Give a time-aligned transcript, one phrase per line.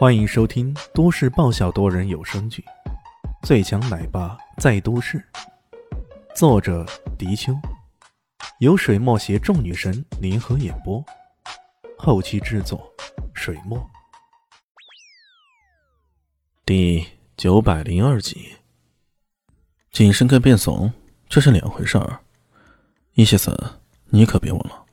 [0.00, 2.64] 欢迎收听都市爆笑多人有声剧
[3.46, 5.18] 《最强奶爸在都市》，
[6.34, 6.86] 作者：
[7.18, 7.52] 迪秋，
[8.60, 11.04] 由水墨携众女神联合演播，
[11.98, 12.90] 后期制作：
[13.34, 13.78] 水墨。
[16.64, 17.06] 第
[17.36, 18.54] 九百零二集，
[19.92, 20.90] 谨慎跟变怂
[21.28, 22.20] 这是两回事儿。
[23.12, 23.54] 伊西斯，
[24.06, 24.86] 你可别忘了，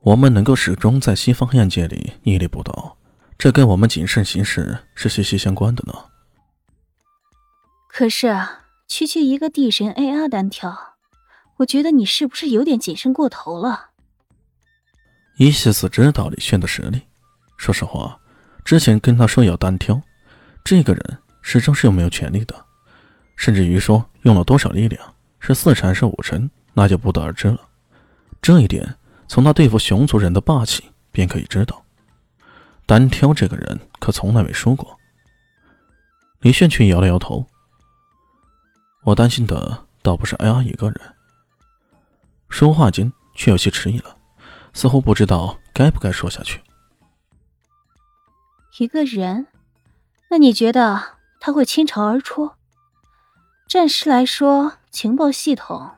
[0.00, 2.96] 我们能够始终在西方黑暗界里屹立不倒。
[3.40, 5.94] 这跟我们谨慎行事是息息相关的呢。
[7.88, 10.76] 可是啊，区区一个地神 AR 单挑，
[11.56, 13.92] 我觉得你是不是有点谨慎过头了？
[15.38, 17.00] 伊西斯知道李炫的实力，
[17.56, 18.20] 说实话，
[18.62, 19.98] 之前跟他说要单挑，
[20.62, 22.54] 这个人始终是有没有权利的，
[23.36, 27.58] 甚至于说用了多少力量，是四成还是五成，那就不得而知了。
[28.42, 28.96] 这一点
[29.28, 31.82] 从他对付熊族人的霸气便可以知道。
[32.90, 34.98] 单挑这个人可从来没说过。
[36.40, 37.46] 李炫却摇了摇头。
[39.04, 41.14] 我担心的倒不是艾阿一个人。
[42.48, 44.16] 说话间却有些迟疑了，
[44.72, 46.60] 似乎不知道该不该说下去。
[48.80, 49.46] 一个人？
[50.28, 51.00] 那你觉得
[51.38, 52.50] 他会倾巢而出？
[53.68, 55.92] 暂时来说，情报系统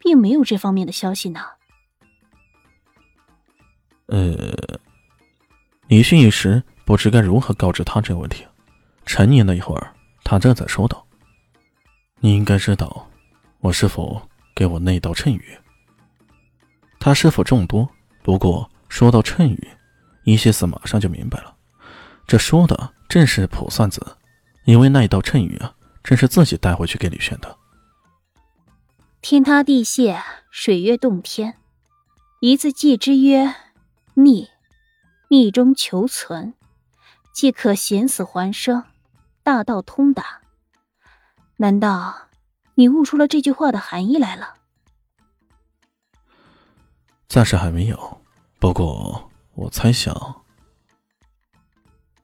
[0.00, 1.40] 并没有这方面的消息呢。
[4.06, 4.78] 呃。
[5.88, 8.46] 李迅一时不知该如何告知他这个问题，
[9.06, 11.06] 沉吟了一会儿，他这才说道
[12.20, 13.08] ：“你应该知道，
[13.60, 14.20] 我师傅
[14.54, 15.58] 给我那道谶语。
[17.00, 17.88] 他师傅众多，
[18.22, 19.68] 不过说到谶语，
[20.24, 21.56] 伊西斯马上就明白了，
[22.26, 24.06] 这说的正是卜算子，
[24.64, 27.56] 因为那一道谶语啊，正是自己带回去给李炫的。
[29.22, 31.54] 天塌地陷，水月洞天，
[32.40, 33.54] 一字记之曰
[34.12, 34.50] 逆。”
[35.28, 36.54] 逆中求存，
[37.32, 38.84] 即可险死还生，
[39.42, 40.40] 大道通达。
[41.56, 42.28] 难道
[42.74, 44.54] 你悟出了这句话的含义来了？
[47.28, 48.22] 暂时还没有，
[48.58, 50.14] 不过我猜想。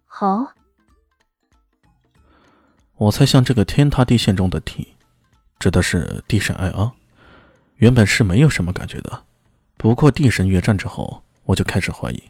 [0.06, 0.54] 好，
[2.96, 4.94] 我猜想这个天塌地陷中的“地”，
[5.60, 6.90] 指的是地神艾阿。
[7.76, 9.24] 原本是没有什么感觉的，
[9.76, 12.22] 不过地神越战之后，我就开始怀疑。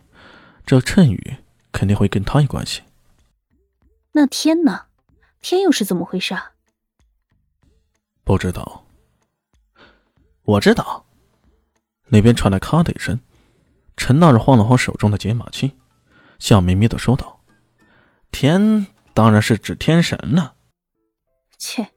[0.67, 1.37] 这谶语
[1.73, 2.83] 肯定会跟他有关系。
[4.13, 4.87] 那天呢？
[5.41, 6.35] 天又是怎么回事？
[8.23, 8.87] 不知道。
[10.45, 11.05] 我知道。
[12.09, 13.21] 那边传来咔的一声，
[13.97, 15.73] 陈大人晃了晃手中的解码器，
[16.39, 17.41] 笑眯眯的说道
[18.31, 20.55] ：“天当然是指天神了。”
[21.59, 21.91] 切，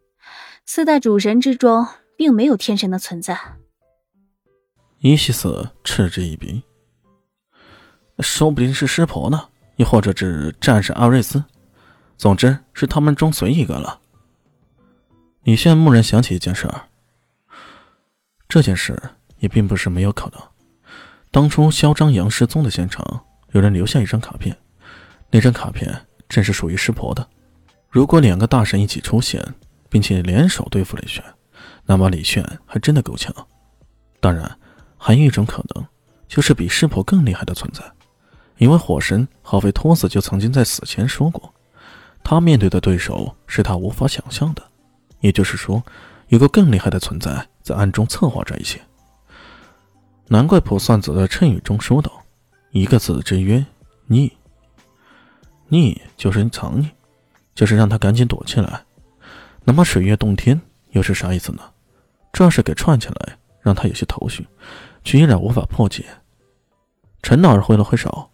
[0.65, 3.39] 四大主神之中并没有天神的存在。
[4.99, 6.63] 伊西斯嗤之以鼻。
[8.19, 11.43] 说不定是师婆呢，又或者是战士阿瑞斯，
[12.17, 13.99] 总之是他们中随一个了。
[15.43, 16.81] 李炫蓦然想起一件事儿，
[18.49, 19.01] 这件事
[19.39, 20.41] 也并不是没有可能。
[21.31, 24.57] 当初嚣张杨失踪的现场，有人留下一张卡片，
[25.29, 27.25] 那张卡片正是属于师婆的。
[27.89, 29.41] 如果两个大神一起出现，
[29.89, 31.23] 并且联手对付李炫，
[31.85, 33.33] 那么李炫还真的够呛。
[34.19, 34.57] 当然，
[34.97, 35.85] 还有一种可能，
[36.27, 37.81] 就是比师婆更厉害的存在。
[38.57, 41.53] 因为火神浩菲托斯就曾经在死前说过，
[42.23, 44.63] 他面对的对手是他无法想象的，
[45.19, 45.83] 也就是说，
[46.27, 48.81] 有个更厉害的存在在暗中策划这一切。
[50.27, 52.11] 难怪卜算子在谶语中说道
[52.71, 53.65] ：“一个字之曰
[54.07, 54.35] 逆，
[55.67, 56.89] 逆就是藏匿，
[57.55, 58.83] 就是让他赶紧躲起来。
[59.63, 60.59] 那么水月洞天
[60.89, 61.61] 又是啥意思呢？
[62.33, 64.45] 这事给串起来，让他有些头绪，
[65.03, 66.03] 却依然无法破解。”
[67.23, 68.29] 陈老儿挥了挥手。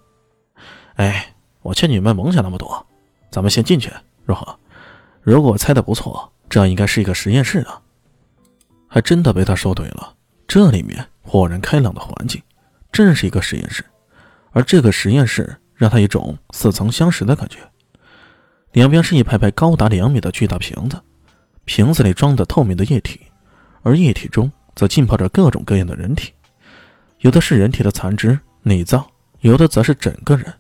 [1.03, 2.87] 哎，我劝你们甭想那么多，
[3.29, 3.91] 咱们先进去，
[4.23, 4.57] 如何？
[5.21, 7.67] 如果我猜的不错，这应该是一个实验室呢。
[8.87, 10.15] 还真的被他说对了，
[10.47, 12.41] 这里面豁然开朗的环境，
[12.89, 13.83] 正是一个实验室。
[14.51, 17.57] 而这个实验室让他一种似曾相识的感觉。
[18.71, 20.97] 两边是一排排高达两米的巨大瓶子，
[21.65, 23.19] 瓶子里装的透明的液体，
[23.81, 26.31] 而液体中则浸泡着各种各样的人体，
[27.19, 29.05] 有的是人体的残肢、内脏，
[29.41, 30.53] 有的则是整个人。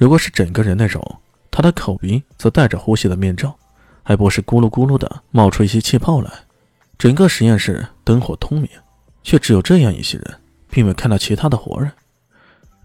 [0.00, 1.20] 如果是整个人那种，
[1.50, 3.54] 他的口鼻则戴着呼吸的面罩，
[4.02, 6.32] 还不是咕噜咕噜的冒出一些气泡来。
[6.96, 8.70] 整个实验室灯火通明，
[9.22, 11.92] 却只有这样一些人，并未看到其他的活人。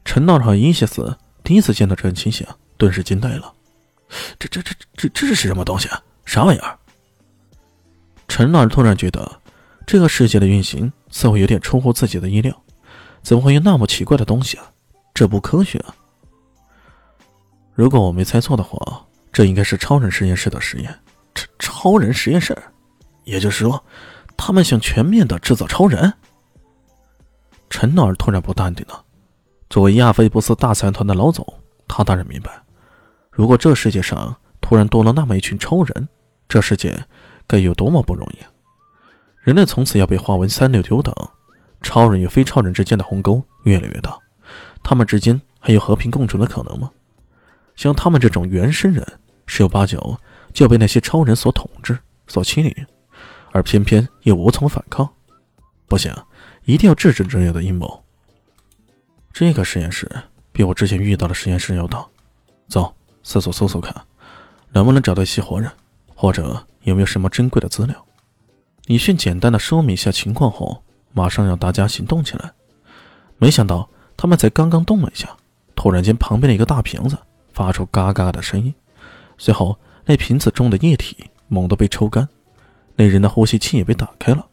[0.03, 2.45] 陈道和伊西斯第一次见到这种情形，
[2.75, 3.53] 顿时惊呆了。
[4.37, 6.03] 这、这、这、这、这是什么东西啊？
[6.25, 6.77] 啥玩意儿？
[8.27, 9.39] 陈老突然觉得，
[9.87, 12.53] 这个世界的运行似乎有点出乎自己的意料。
[13.23, 14.69] 怎么会有那么奇怪的东西啊？
[15.13, 15.95] 这不科学啊！
[17.75, 20.99] 如果我没猜错的话，这应该是超人实验室的实验。
[21.59, 22.57] 超超人实验室，
[23.25, 23.83] 也就是说，
[24.35, 26.11] 他们想全面的制造超人。
[27.69, 29.03] 陈纳尔突然不淡定了。
[29.69, 31.45] 作为亚非布斯大财团的老总，
[31.87, 32.49] 他当然明白，
[33.29, 36.09] 如果这世界上突然多了那么一群超人，
[36.47, 36.97] 这世界
[37.45, 38.37] 该有多么不容易。
[39.41, 41.13] 人类从此要被划为三六九等，
[41.83, 44.17] 超人与非超人之间的鸿沟越来越大，
[44.81, 46.89] 他们之间还有和平共处的可能吗？
[47.75, 49.05] 像他们这种原生人，
[49.45, 50.17] 十有八九
[50.53, 52.73] 就要被那些超人所统治、所欺凌，
[53.51, 55.07] 而偏偏又无从反抗。
[55.87, 56.13] 不行，
[56.63, 58.03] 一定要制止这样的阴谋。
[59.33, 60.09] 这个实验室
[60.51, 62.05] 比我之前遇到的实验室要大，
[62.67, 63.93] 走，四处搜搜看，
[64.71, 65.69] 能不能找到一些活人，
[66.15, 68.05] 或者有没有什么珍贵的资料。
[68.85, 72.53] 李迅简单的说明一下情况后，马上让大家行动起来。
[73.37, 75.35] 没想到他们才刚刚动了一下，
[75.75, 77.17] 突然间旁边的一个大瓶子
[77.55, 78.75] 发出嘎嘎的声音，
[79.37, 82.27] 随后那瓶子中的液体猛地被抽干，
[82.97, 84.45] 那人的呼吸器也被打开了，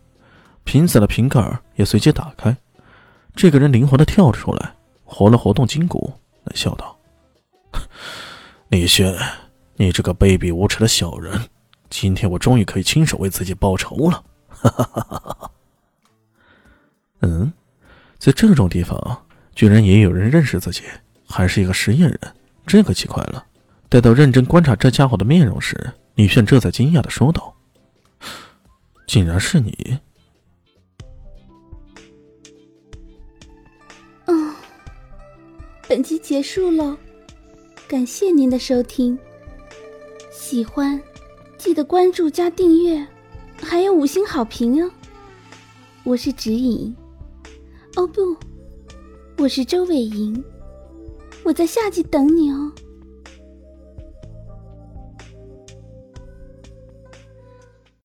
[0.62, 2.56] 瓶子的瓶盖也随即打开。
[3.34, 6.12] 这个人灵活的跳了出来，活了活动筋骨，
[6.44, 6.96] 冷笑道
[8.70, 9.19] ：“李轩，
[9.75, 11.48] 你这个卑鄙无耻的小人，
[11.90, 15.50] 今天我终于可以亲手为自己报仇了！”哈哈哈哈哈。
[17.22, 17.52] 嗯，
[18.19, 19.26] 在这种地方，
[19.56, 20.82] 居然也有人认识自己，
[21.26, 22.20] 还是一个实验人，
[22.66, 23.46] 这可奇怪了。
[23.88, 27.54] 待到认真观察这家伙的面容时，李炫这才惊讶的说道
[29.06, 29.98] ：“竟然是你！”
[35.88, 36.96] 本集结束喽，
[37.86, 39.18] 感谢您的收听。
[40.30, 40.98] 喜欢
[41.58, 43.06] 记得关注加订阅，
[43.62, 44.90] 还有五星好评哦。
[46.02, 46.96] 我是指引，
[47.96, 48.34] 哦不，
[49.36, 50.42] 我是周伟莹，
[51.44, 52.72] 我在夏季等你哦。